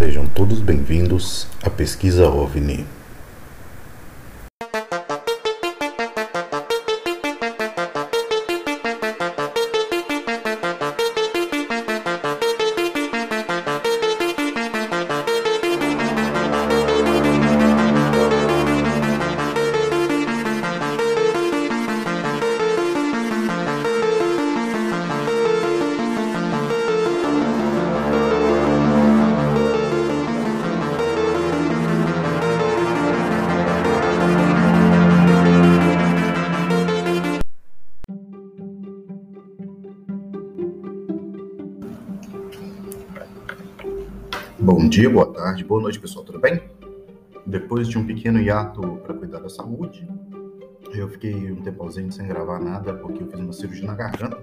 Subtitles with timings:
[0.00, 2.86] Sejam todos bem-vindos à Pesquisa OVNI.
[44.72, 46.62] Bom dia, boa tarde, boa noite, pessoal, tudo bem?
[47.44, 50.08] Depois de um pequeno hiato para cuidar da saúde,
[50.94, 54.38] eu fiquei um tempo ausente sem gravar nada porque eu fiz uma cirurgia na garganta,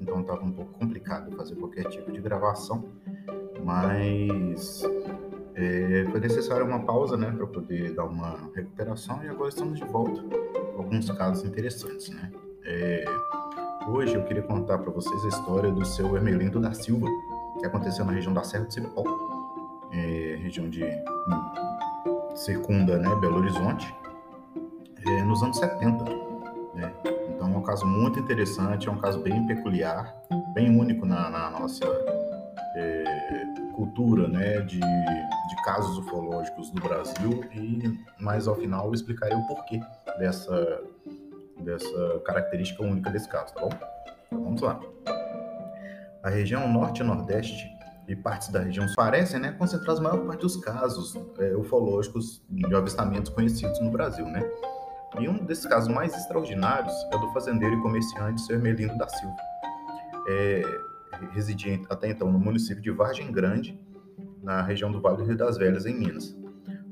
[0.00, 2.88] então estava um pouco complicado fazer qualquer tipo de gravação,
[3.62, 4.82] mas
[5.54, 9.84] é, foi necessária uma pausa, né, para poder dar uma recuperação e agora estamos de
[9.84, 10.24] volta
[10.78, 12.32] alguns casos interessantes, né?
[12.64, 13.04] É,
[13.86, 17.06] hoje eu queria contar para vocês a história do seu Hermelindo da Silva,
[17.60, 19.27] que aconteceu na região da Serra do Cipó,
[20.48, 23.94] região de hum, circunda né, Belo Horizonte,
[25.06, 26.04] é, nos anos 70.
[26.74, 26.92] Né?
[27.28, 30.14] Então é um caso muito interessante, é um caso bem peculiar,
[30.54, 31.84] bem único na, na nossa
[32.76, 33.04] é,
[33.74, 39.46] cultura né, de, de casos ufológicos do Brasil, e mais ao final eu explicarei o
[39.46, 39.80] porquê
[40.18, 40.82] dessa,
[41.60, 43.70] dessa característica única desse caso, tá bom?
[44.26, 44.80] Então, vamos lá.
[46.22, 47.77] A região norte nordeste
[48.08, 52.74] e partes da região parecem né, concentrar a maior parte dos casos é, ufológicos de
[52.74, 54.24] avistamentos conhecidos no Brasil.
[54.24, 54.50] Né?
[55.20, 58.58] E um desses casos mais extraordinários é do fazendeiro e comerciante Sr.
[58.58, 59.36] Melindo da Silva.
[60.26, 60.62] É,
[61.32, 63.78] residia até então no município de Vargem Grande,
[64.42, 66.34] na região do Vale do Rio das Velhas, em Minas.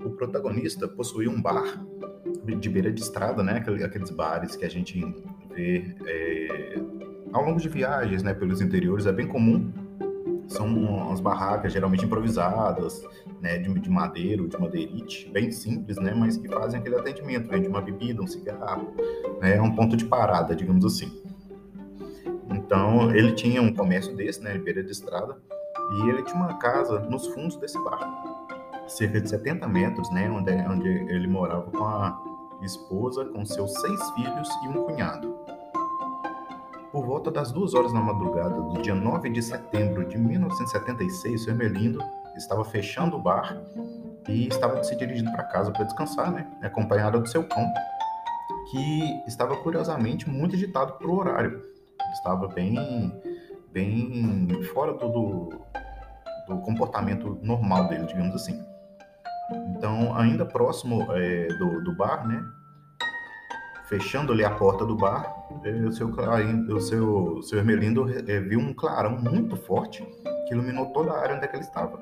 [0.05, 1.83] O protagonista possuía um bar
[2.61, 3.65] de beira de estrada, né?
[3.83, 5.01] aqueles bares que a gente
[5.49, 6.79] vê é,
[7.33, 9.07] ao longo de viagens né, pelos interiores.
[9.07, 9.86] É bem comum
[10.49, 13.03] são umas barracas geralmente improvisadas,
[13.41, 17.69] né, de, de madeira de madeirite, bem simples, né, mas que fazem aquele atendimento, vende
[17.69, 18.95] uma bebida, um cigarro,
[19.41, 21.13] né, é um ponto de parada, digamos assim.
[22.51, 25.37] Então, ele tinha um comércio desse, né, beira de estrada,
[25.93, 28.45] e ele tinha uma casa nos fundos desse bar,
[28.89, 32.19] cerca de 70 metros, né, onde, onde ele morava com a
[32.63, 35.35] esposa, com seus seis filhos e um cunhado.
[36.97, 41.51] Por volta das duas horas da madrugada do dia 9 de setembro de 1976, o
[41.51, 42.03] Hermelindo
[42.35, 43.55] estava fechando o bar
[44.27, 46.51] e estava se dirigindo para casa para descansar, né?
[46.63, 47.71] Acompanhado do seu cão,
[48.71, 51.63] que estava curiosamente muito agitado para o horário.
[52.15, 52.75] Estava bem,
[53.71, 55.51] bem fora do, do,
[56.49, 58.59] do, comportamento normal dele, digamos assim.
[59.77, 62.43] Então, ainda próximo é, do, do bar, né?
[63.87, 65.36] fechando ali a porta do bar,
[65.87, 70.07] o seu, o seu, o seu Hermelindo é, viu um clarão muito forte
[70.47, 71.99] que iluminou toda a área onde é ele estava,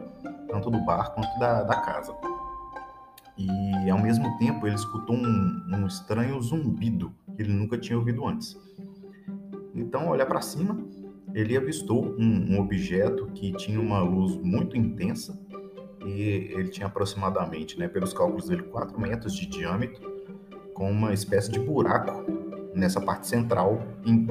[0.48, 2.14] tanto do bar quanto da, da casa.
[3.36, 8.26] E ao mesmo tempo ele escutou um, um estranho zumbido que ele nunca tinha ouvido
[8.26, 8.56] antes.
[9.74, 10.78] Então, olhar para cima,
[11.34, 15.36] ele avistou um, um objeto que tinha uma luz muito intensa
[16.04, 20.14] e ele tinha aproximadamente, né, pelos cálculos dele, 4 metros de diâmetro
[20.74, 22.24] com uma espécie de buraco
[22.74, 23.80] nessa parte central,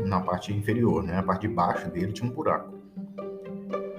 [0.05, 1.17] na parte inferior, né?
[1.17, 2.73] A parte de baixo dele tinha um buraco.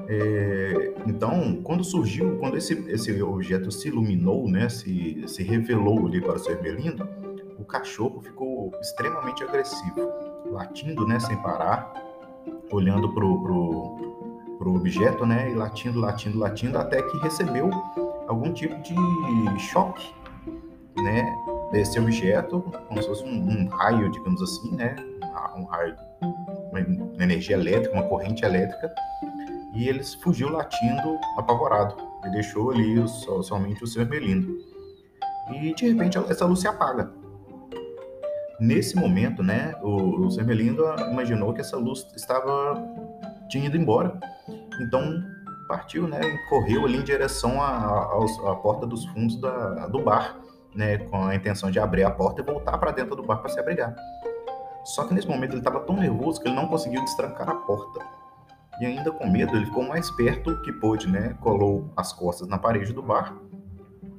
[0.06, 6.20] É, então, quando surgiu, quando esse, esse objeto se iluminou, né, se, se revelou ali
[6.20, 7.08] para o ser Belindo,
[7.58, 10.12] o cachorro ficou extremamente agressivo,
[10.50, 11.92] latindo, né, sem parar,
[12.70, 17.70] olhando pro, pro, pro objeto, né, e latindo, latindo, latindo, até que recebeu
[18.28, 18.94] algum tipo de
[19.58, 20.12] choque,
[21.02, 21.24] né,
[21.74, 24.94] desse objeto, como se fosse um, um raio, digamos assim, né?
[25.56, 25.96] Um raio,
[26.70, 26.80] uma,
[27.22, 28.94] energia elétrica, uma corrente elétrica,
[29.74, 34.56] e ele fugiu latindo, apavorado, e deixou ali o, somente o seu vermelhindo.
[35.52, 37.10] E de repente essa luz se apaga.
[38.60, 42.80] Nesse momento, né, o, o Sermelindo imaginou que essa luz estava
[43.48, 44.18] tinha ido embora.
[44.80, 45.24] Então
[45.66, 48.04] partiu, né, e correu ali em direção à,
[48.46, 50.44] à porta dos fundos da, do bar
[50.74, 53.50] né, com a intenção de abrir a porta e voltar para dentro do bar para
[53.50, 53.94] se abrigar.
[54.84, 58.04] Só que nesse momento ele estava tão nervoso que ele não conseguiu destrancar a porta.
[58.80, 61.36] E ainda com medo, ele ficou mais perto que pôde, né?
[61.40, 63.34] Colou as costas na parede do bar,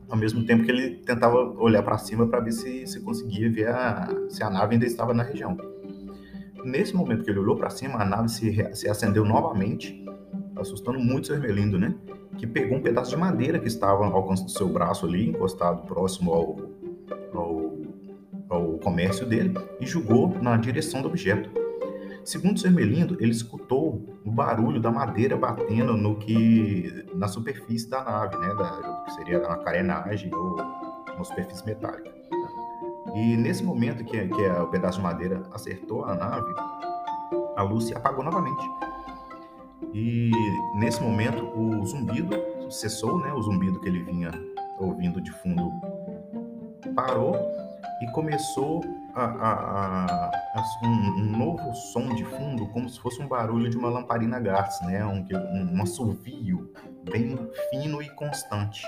[0.10, 3.70] ao mesmo tempo que ele tentava olhar para cima para ver se, se conseguia ver
[3.70, 5.58] a, se a nave ainda estava na região.
[6.64, 10.04] Nesse momento que ele olhou para cima, a nave se, se acendeu novamente,
[10.56, 11.94] assustando muito o Ermelindo, né?
[12.38, 15.86] que pegou um pedaço de madeira que estava ao alcance do seu braço ali, encostado
[15.86, 16.58] próximo ao,
[17.34, 17.72] ao,
[18.50, 21.50] ao comércio dele, e jogou na direção do objeto.
[22.24, 28.36] Segundo Sermelindo, ele escutou o barulho da madeira batendo no que na superfície da nave,
[28.38, 30.56] né, da, que seria na carenagem ou
[31.16, 32.12] uma superfície metálica.
[33.14, 36.54] E nesse momento que, que o pedaço de madeira acertou a nave,
[37.56, 38.68] a luz se apagou novamente.
[39.98, 40.30] E
[40.74, 43.32] nesse momento o zumbido cessou, né?
[43.32, 44.30] O zumbido que ele vinha
[44.78, 45.72] ouvindo de fundo
[46.94, 47.38] parou
[48.02, 48.84] e começou
[49.16, 53.90] a, a, a, um, novo som de fundo, como se fosse um barulho de uma
[53.90, 55.06] lamparina gás, né?
[55.06, 56.74] Um, um, um assovio
[57.10, 57.40] bem
[57.70, 58.86] fino e constante.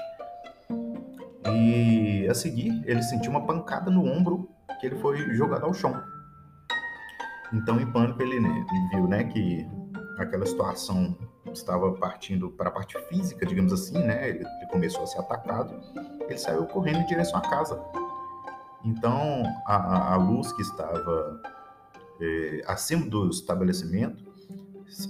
[1.50, 4.50] E a seguir, ele sentiu uma pancada no ombro
[4.82, 6.04] que ele foi jogado ao chão.
[7.54, 9.66] Então, em pânico, ele, né, ele viu né, que
[10.18, 11.16] aquela situação
[11.54, 14.30] estava partindo para a parte física, digamos assim, né?
[14.30, 15.74] Ele, começou a ser atacado.
[16.28, 17.82] Ele saiu correndo em direção à casa.
[18.84, 21.42] Então, a, a luz que estava
[22.22, 24.24] é, acima do estabelecimento,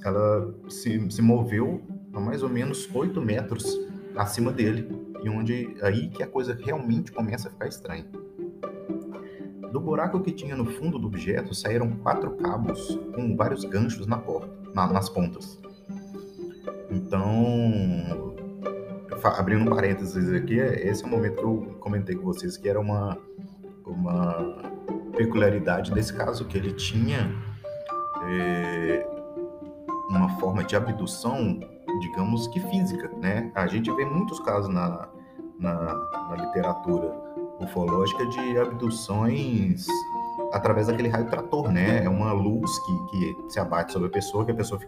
[0.04, 1.82] ela se, se moveu
[2.14, 3.78] a mais ou menos 8 metros
[4.16, 4.90] acima dele,
[5.24, 8.06] e onde aí que a coisa realmente começa a ficar estranha.
[9.72, 14.18] Do buraco que tinha no fundo do objeto saíram quatro cabos com vários ganchos na
[14.18, 15.60] porta, na, nas pontas.
[16.92, 18.38] Então,
[19.24, 22.80] abrindo um parênteses aqui, esse é o momento que eu comentei com vocês que era
[22.80, 23.18] uma,
[23.86, 24.62] uma
[25.18, 27.32] peculiaridade desse caso, que ele tinha
[28.30, 29.06] é,
[30.10, 31.60] uma forma de abdução,
[32.00, 33.52] digamos que física, né?
[33.56, 35.10] A gente vê muitos casos na,
[35.60, 35.94] na,
[36.30, 37.12] na literatura
[37.60, 39.88] ufológica de abduções
[40.52, 42.04] através daquele raio trator, né?
[42.04, 44.86] É uma luz que, que se abate sobre a pessoa, que a pessoa fica